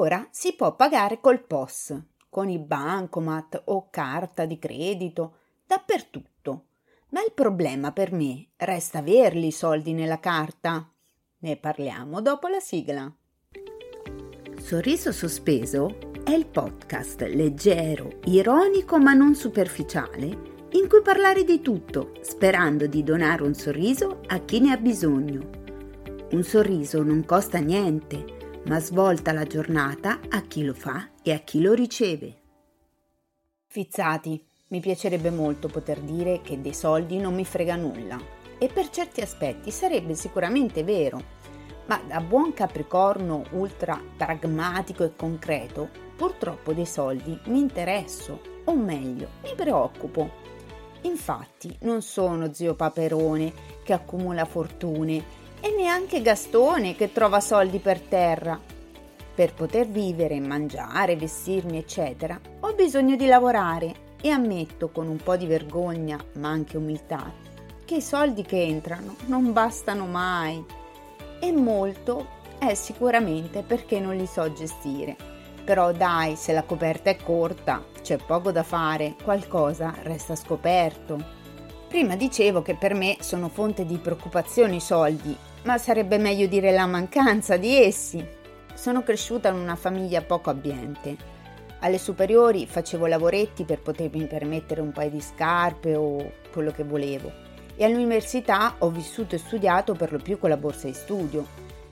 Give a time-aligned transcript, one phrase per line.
[0.00, 1.94] Ora si può pagare col POS,
[2.30, 5.34] con i bancomat o carta di credito,
[5.66, 6.64] dappertutto.
[7.10, 10.88] Ma il problema per me resta averli i soldi nella carta.
[11.40, 13.12] Ne parliamo dopo la sigla.
[14.58, 20.26] Sorriso sospeso è il podcast leggero, ironico ma non superficiale
[20.70, 25.50] in cui parlare di tutto, sperando di donare un sorriso a chi ne ha bisogno.
[26.30, 31.38] Un sorriso non costa niente, ma svolta la giornata a chi lo fa e a
[31.38, 32.36] chi lo riceve.
[33.66, 38.18] Fizzati, mi piacerebbe molto poter dire che dei soldi non mi frega nulla.
[38.58, 41.22] E per certi aspetti sarebbe sicuramente vero,
[41.86, 49.28] ma da buon capricorno ultra pragmatico e concreto, purtroppo dei soldi mi interesso, o meglio,
[49.42, 50.30] mi preoccupo.
[51.02, 55.24] Infatti non sono zio Paperone che accumula fortune
[55.60, 58.58] e neanche Gastone che trova soldi per terra.
[59.34, 65.36] Per poter vivere, mangiare, vestirmi, eccetera, ho bisogno di lavorare e ammetto con un po'
[65.36, 67.32] di vergogna, ma anche umiltà,
[67.84, 70.62] che i soldi che entrano non bastano mai.
[71.40, 75.16] E molto è sicuramente perché non li so gestire.
[75.64, 81.38] Però dai, se la coperta è corta, c'è poco da fare, qualcosa resta scoperto.
[81.90, 86.70] Prima dicevo che per me sono fonte di preoccupazione i soldi ma sarebbe meglio dire
[86.70, 88.24] la mancanza di essi.
[88.74, 91.16] Sono cresciuta in una famiglia poco abbiente.
[91.80, 97.32] Alle superiori facevo lavoretti per potermi permettere un paio di scarpe o quello che volevo.
[97.74, 101.44] E all'università ho vissuto e studiato per lo più con la borsa di studio.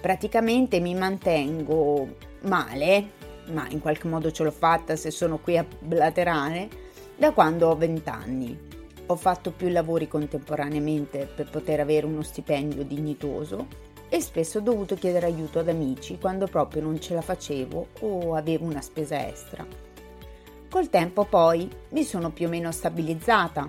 [0.00, 3.10] Praticamente mi mantengo male,
[3.48, 6.68] ma in qualche modo ce l'ho fatta se sono qui a blaterare,
[7.14, 8.71] da quando ho 20 anni.
[9.06, 13.66] Ho fatto più lavori contemporaneamente per poter avere uno stipendio dignitoso
[14.08, 18.34] e spesso ho dovuto chiedere aiuto ad amici quando proprio non ce la facevo o
[18.34, 19.66] avevo una spesa extra.
[20.68, 23.68] Col tempo poi mi sono più o meno stabilizzata.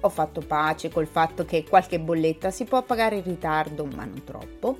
[0.00, 4.24] Ho fatto pace col fatto che qualche bolletta si può pagare in ritardo, ma non
[4.24, 4.78] troppo,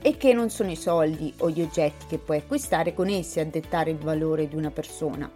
[0.00, 3.46] e che non sono i soldi o gli oggetti che puoi acquistare con essi a
[3.46, 5.30] dettare il valore di una persona.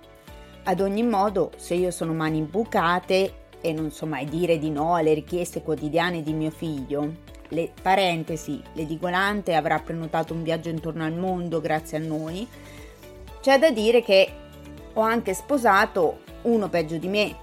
[0.64, 4.94] Ad ogni modo, se io sono mani imbucate e non so mai dire di no
[4.94, 7.26] alle richieste quotidiane di mio figlio.
[7.48, 12.46] Le parentesi, l'edicolante avrà prenotato un viaggio intorno al mondo grazie a noi.
[13.40, 14.30] C'è da dire che
[14.92, 17.36] ho anche sposato uno peggio di me.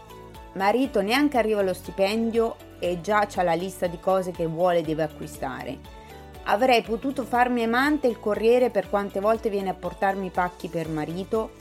[0.53, 4.83] Marito neanche arriva allo stipendio e già c'ha la lista di cose che vuole e
[4.83, 6.03] deve acquistare.
[6.43, 11.51] Avrei potuto farmi amante il corriere per quante volte viene a portarmi pacchi per marito,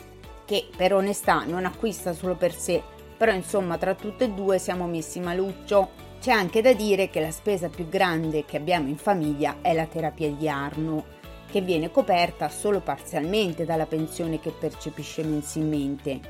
[0.45, 2.83] che per onestà non acquista solo per sé,
[3.17, 5.91] però insomma tra tutte e due siamo messi maluccio.
[6.21, 9.87] C'è anche da dire che la spesa più grande che abbiamo in famiglia è la
[9.87, 11.05] terapia di Arno,
[11.51, 16.21] che viene coperta solo parzialmente dalla pensione che percepisce mensilmente.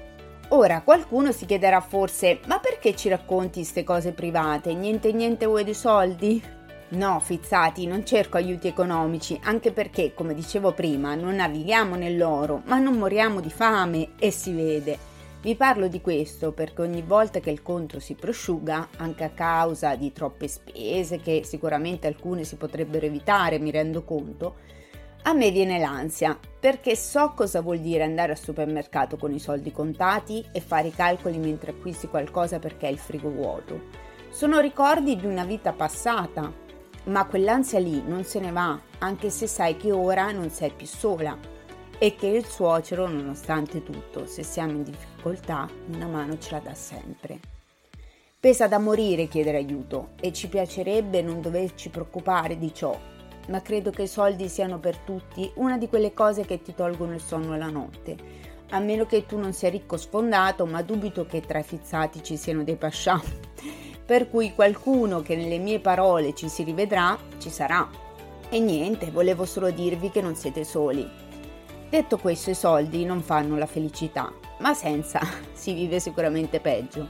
[0.49, 4.75] Ora qualcuno si chiederà forse: ma perché ci racconti queste cose private?
[4.75, 6.43] Niente niente vuoi di soldi?
[6.87, 12.79] No, fizzati, non cerco aiuti economici, anche perché, come dicevo prima, non navighiamo nell'oro, ma
[12.79, 15.13] non moriamo di fame e si vede.
[15.45, 19.95] Vi parlo di questo perché ogni volta che il conto si prosciuga, anche a causa
[19.95, 24.55] di troppe spese che sicuramente alcune si potrebbero evitare, mi rendo conto,
[25.25, 29.71] a me viene l'ansia perché so cosa vuol dire andare al supermercato con i soldi
[29.71, 33.83] contati e fare i calcoli mentre acquisti qualcosa perché hai il frigo vuoto.
[34.31, 36.51] Sono ricordi di una vita passata,
[37.05, 40.87] ma quell'ansia lì non se ne va, anche se sai che ora non sei più
[40.87, 41.53] sola
[41.99, 46.75] e che il suocero, nonostante tutto, se siamo in difficoltà, una mano ce la dà
[46.75, 47.39] sempre.
[48.39, 52.99] Pesa da morire chiedere aiuto e ci piacerebbe non doverci preoccupare di ciò,
[53.49, 57.15] ma credo che i soldi siano per tutti una di quelle cose che ti tolgono
[57.15, 58.17] il sonno la notte,
[58.71, 62.37] a meno che tu non sia ricco sfondato, ma dubito che tra i fizzati ci
[62.37, 63.21] siano dei pascià.
[64.05, 67.89] Per cui qualcuno che nelle mie parole ci si rivedrà, ci sarà.
[68.51, 71.09] E niente, volevo solo dirvi che non siete soli,
[71.95, 75.21] Detto questo, i soldi non fanno la felicità, ma senza
[75.55, 77.07] si vive sicuramente peggio.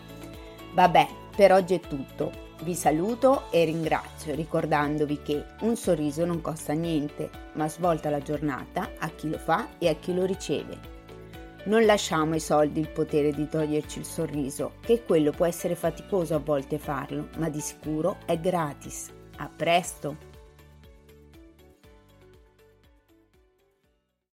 [0.75, 2.31] Vabbè, per oggi è tutto.
[2.63, 8.91] Vi saluto e ringrazio ricordandovi che un sorriso non costa niente, ma svolta la giornata
[8.99, 10.79] a chi lo fa e a chi lo riceve.
[11.65, 16.35] Non lasciamo ai soldi il potere di toglierci il sorriso, che quello può essere faticoso
[16.35, 19.11] a volte farlo, ma di sicuro è gratis.
[19.39, 20.34] A presto!